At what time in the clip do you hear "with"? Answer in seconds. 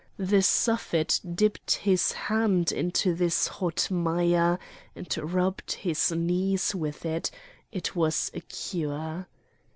6.73-7.05